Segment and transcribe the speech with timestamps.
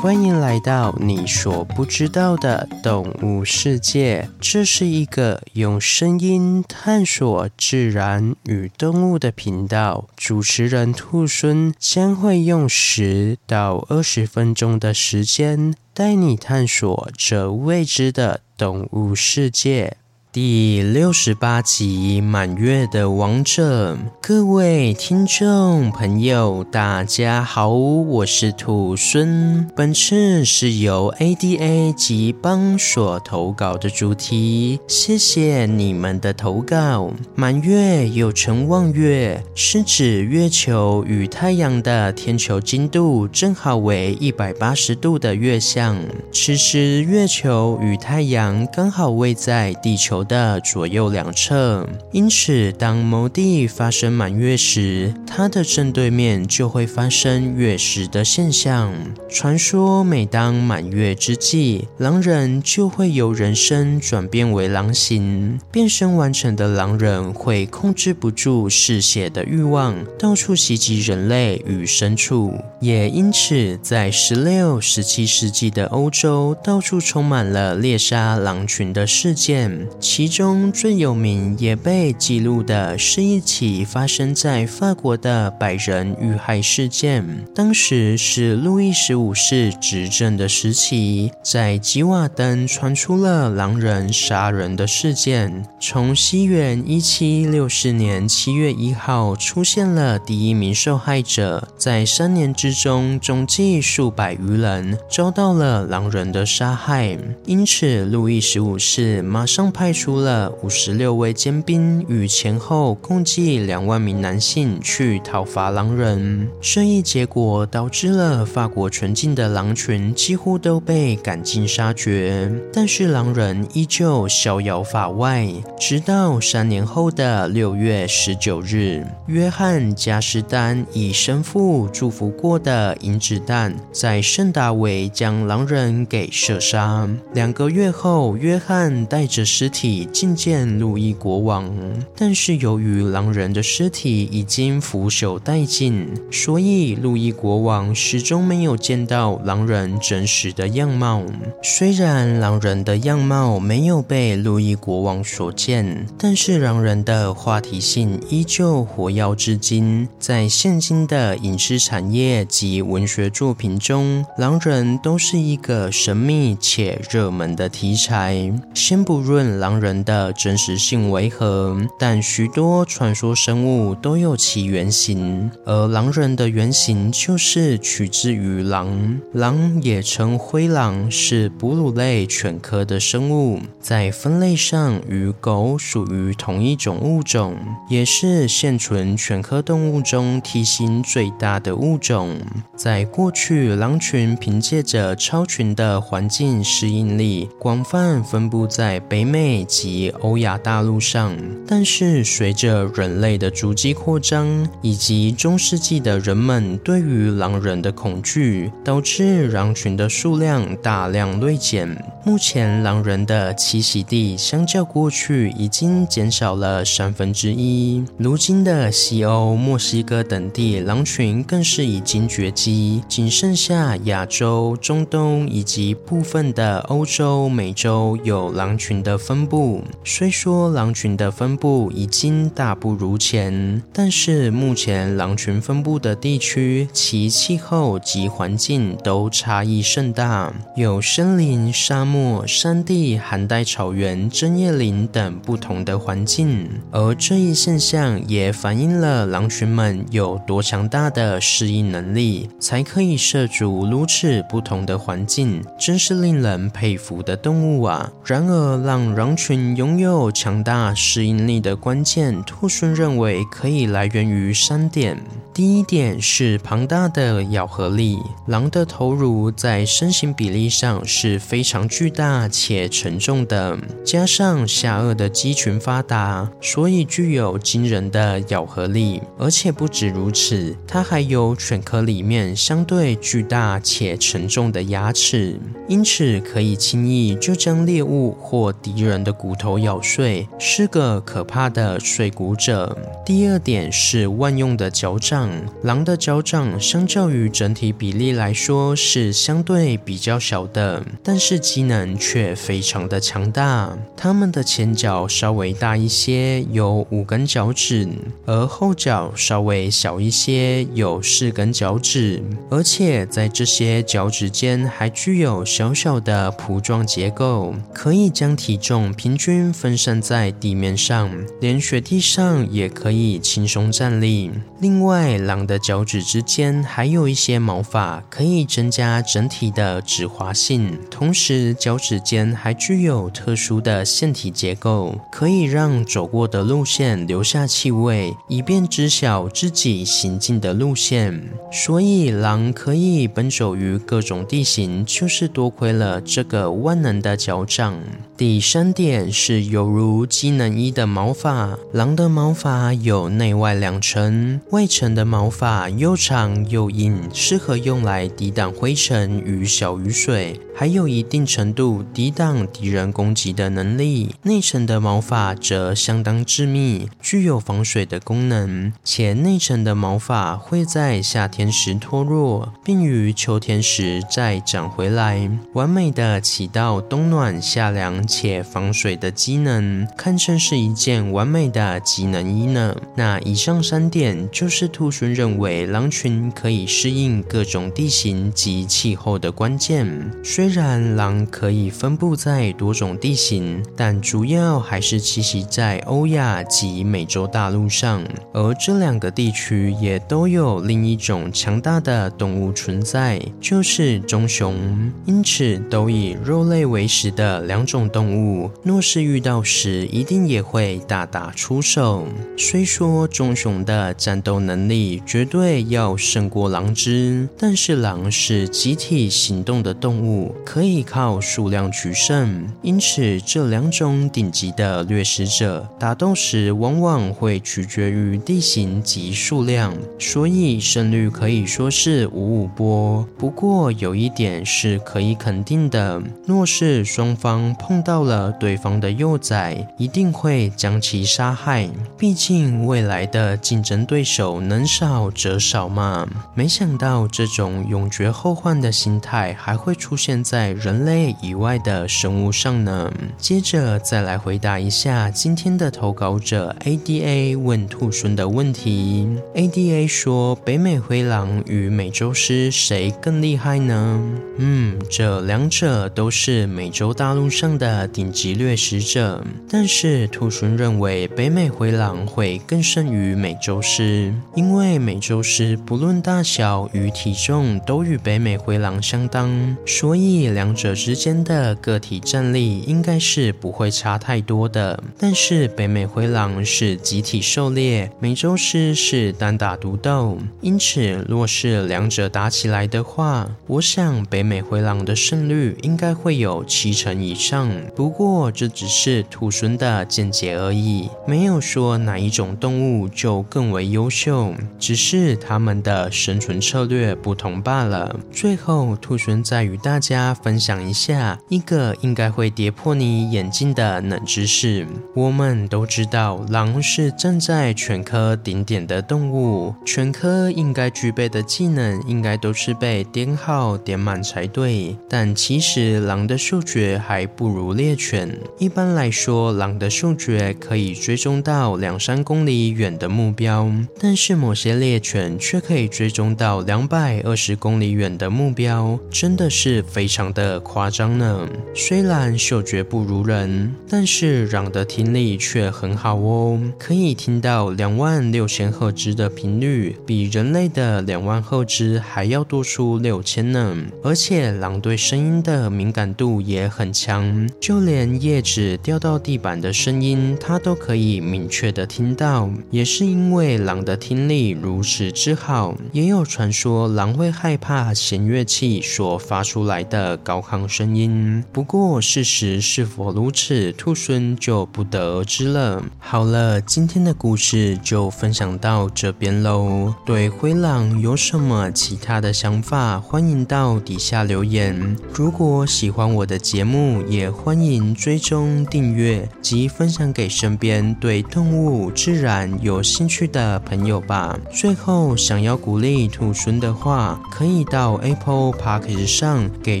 [0.00, 4.30] 欢迎来到你所不知道的动物世界。
[4.40, 10.06] 这是一个用声音探索自然与动物的频道。
[10.16, 19.96] 主持人兔孙将会用十到二十分钟的时间，带你探索这未知的动物世界。
[20.30, 29.66] 第六十八集《满月的王者》，各位听众朋友，大家好，我是土孙。
[29.74, 37.10] 本次是由 ADA 及邦所投稿的主题，谢谢你们的投稿。
[37.34, 45.96] 满月又称望月，是指月球与太阳的天球经度正好为一百八十度的月相。
[46.30, 58.92] 此时，月球与太阳刚好位在地球的左右两侧，因此当某地发生满月时，它的正对面就会发生月食的现象。
[59.28, 72.54] 传说每当满月之际，狼人就会由人身转变为狼形，变身完成的狼人会控制不住嗜血的欲望，到处袭击人类与牲畜。
[72.80, 80.72] 也因此，在十六、十七世纪的欧洲，到处充满了猎杀狼群的事件，其中。
[80.72, 87.44] 最有名也被记录的是一起发生在法国的百人遇害事件。
[87.54, 95.62] 当时是路易十五世执政的时期，在吉瓦登传出了狼人杀人的事件。
[95.78, 107.18] 从西元一七六四年七月一号出现了第一名受害者，在三年之中，总计数百余人遭到了狼人的杀害。
[107.44, 110.52] 因此，路易十五世马上派出了。
[110.62, 122.50] 五十六位尖兵与前后共计两万名男性去讨伐狼人，这一结果导致了法国纯净的狼群几乎都被赶尽杀绝。
[122.72, 137.08] 但是狼人依旧逍遥法外，直到三年后的六月十九日，约翰加斯丹以神父祝福过的银子弹在圣达维将狼人给射杀。
[137.34, 140.28] 两个月后，约翰带着尸体觐。
[140.38, 141.68] 见路易国王，
[142.14, 151.22] 但是由于狼人的尸体已经腐朽殆尽，所以路易国王始终没有见到狼人真实的样貌。
[151.62, 160.06] 虽然狼人的样貌没有被路易国王所见，但是狼人的话题性依旧活跃至今。
[160.20, 168.52] 在现今的影视产业及文学作品中，狼人都是一个神秘且热门的题材。
[168.74, 170.32] 先不论狼人的。
[170.32, 171.76] 真实性为何？
[171.98, 179.18] 但许多传说生物都有其原型，而狼人的原型就是取自于狼。
[179.32, 187.56] 狼也称灰狼，是哺乳类犬科的生物，在分类上与狗属于同一种物种，
[187.88, 192.36] 也是现存犬科动物中体型最大的物种。
[192.76, 201.36] 在过去，狼群凭借着超群的环境适应力，广泛分布在北美及欧亚大陆上，
[201.66, 211.86] 但是随着人类的足迹扩张，以及中世纪的人们对于狼人的恐惧，导致狼群的数量大量锐减。
[212.24, 218.02] 目前，狼人的栖息地相较过去已经减少了三分之一。
[218.16, 229.57] 如今的西欧、墨西哥等地狼群更是已经绝迹，仅剩下亚洲、中东以及部分的欧洲、美洲有狼群的分布。
[230.04, 246.68] 虽说狼群的分布已经大不如前，但是目前狼群分布的地区，其气候及环境都差异甚大，有森林、沙漠、山地、寒带草原、针叶林等不同的环境。
[246.90, 258.10] 而这一现象也反映了狼群们有多强大的适应能力，才可以涉足如此不同的环境，真是令人佩服的动物啊！
[258.24, 265.18] 然而，让狼群拥有强大适应力的关键，兔孙认为可以来源于三点。
[265.58, 268.16] 第一点是庞大的咬合力，
[268.46, 279.20] 狼的头颅在身形比例上是非常巨大且沉重的，加上下颚的肌群发达，所以具有惊人的咬合力。
[279.36, 285.58] 而且不止如此，它还有犬科里面相对巨大且沉重的牙齿，
[285.88, 292.96] 因此可以轻易就将猎物或敌人的骨头咬碎，是个可怕的碎骨者。
[293.26, 295.47] 第二点是万用的脚掌。
[295.82, 303.96] 狼的脚掌相较于整体比例来说是相对比较小的，但是机能却非常的强大。
[304.16, 308.08] 它们的前脚稍微大一些，有五根脚趾，
[308.46, 321.30] 而后脚稍微小一些，有四根脚趾，而且在这些脚趾间还具有小小的蹼状结构，可以将体重平均分散在地面上，
[321.60, 324.50] 连雪地上也可以轻松站立。
[324.80, 330.98] 另外，狼的脚趾之间还有一些毛发，可以增加整体的指滑性。
[331.10, 341.42] 同时，脚趾间还具有特殊的腺体结构，可以让走过的路线留下气味，以便知晓自己行进的路线。
[341.72, 348.00] 所以，狼可以奔走于各种地形，就是多亏了这个万能的脚掌。
[348.38, 364.32] 第三点是犹如机能衣的毛发，狼的毛发有内外两层，外层的毛发又长又硬，适合用来抵挡灰尘与小雨水，还有一定程度抵挡敌人攻击的能力。
[364.44, 382.94] 内层的毛发则相当致密，具有防水的功能，且内层的毛发会在夏天时脱落，并于秋天时再长回来，完美的起到冬暖夏凉且防水的机能，堪称是一件完美的机能衣呢。
[383.16, 390.06] 那以上三点就是兔猻认为狼群可以适应各种地形及气候的关键。
[390.44, 398.22] 虽然狼可以分布在多种地形，但主要还是栖息在欧亚及美洲大陆上，
[398.52, 404.76] 而这两个地区也都有另一种强大的动物存在，就是棕熊。
[405.24, 408.17] 因此，都以肉类为食的两种动。
[408.18, 412.26] 动物若是遇到时，一定也会大打出手。
[412.56, 422.66] 虽说棕熊的战斗能力绝对要胜过狼只，但是狼是集体行动的动物，可以靠数量取胜。
[422.82, 433.24] 因此，这两种顶级的掠食者打斗时，往往会取决于地形及数量，所以胜率可以说是五五波。
[433.38, 441.86] 不过，有一点是可以肯定的：若是双方碰到了对方的幼崽，一定会将其杀害。
[442.16, 446.26] 毕竟未来的竞争对手能少则少嘛。
[446.54, 453.12] 没想到这种永绝后患的心态还会出现在人类以外的生物上呢。
[453.36, 459.28] 接着再来回答一下今天的投稿者 ADA 问兔孙的问题。
[459.54, 464.18] ADA 说：北美灰狼与美洲狮谁更厉害呢？
[464.56, 467.97] 嗯，这两者都是美洲大陆上的。
[468.06, 485.02] 顶级掠食者，但是兔猻认为北美灰狼会更胜于美洲狮，因为美洲狮不论大小与体重都与北美灰狼相当，所以两者之间的个体战力应该是不会差太多的。
[485.18, 497.70] 但是北美灰狼是集体狩猎，美洲狮是单打独斗，因此若是两者打起来的话，我想北美灰狼的胜率应该会有七成以上。
[497.94, 508.18] 不过这只是兔猻的见解而已，没有说哪一种动物就更为优秀，只是它们的生存策略不同罢了。
[508.32, 514.86] 最后，兔猻再与大家分享一下一个应该会跌破你眼镜的冷知识。
[515.14, 527.67] 我们都知道，狼是站在犬科顶点的动物，犬科应该具备的技能应该都是被点号点满才对，但其实狼的嗅觉还不如。
[527.72, 533.70] 猎犬一般来说，狼的嗅觉可以追踪到两三公里远的目标，
[534.00, 541.48] 但是某些猎犬却可以追踪到两百二十公里远的目标，真的是非常的夸张呢。
[541.74, 553.76] 虽然嗅觉不如人，但是狼的听力却很好哦，可以听到两万六千赫兹的频率，比人类的两万赫兹还要多出六千呢。
[554.02, 557.48] 而且狼对声音的敏感度也很强。
[557.60, 562.48] 就连叶子掉到地板的声音，它都可以明确的听到。
[562.70, 571.44] 也是因为狼的听力如此之好，也有传说狼会害怕弦乐器所发出来的高亢声音。
[571.52, 575.82] 不过事实是否如此，兔孙就不得而知了。
[575.98, 579.92] 好了，今天的故事就分享到这边喽。
[580.06, 584.96] 对灰狼有什么其他的想法，欢迎到底下留言。
[585.12, 594.38] 如果喜欢我的节目，也欢欢迎追踪订阅及分享给身边对动物、自然有兴趣的朋友吧。
[594.52, 599.80] 最后，想要鼓励兔孙的话，可以到 Apple Park 上给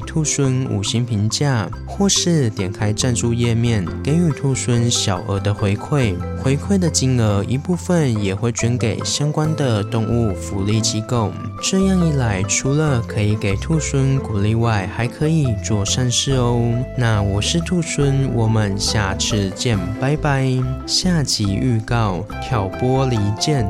[0.00, 6.16] 兔孙五星评价，或是点开赞助页面给予兔孙小额的回馈。
[6.42, 11.30] 回馈的金额一部分也会捐给相关的动物福利机构。
[11.60, 16.62] 这样一来，除了可以给兔孙鼓励外，还可以做善事哦。
[16.96, 20.48] 那我是兔孙，我们下次见，拜拜。
[20.86, 23.68] 下集预告：挑拨离间。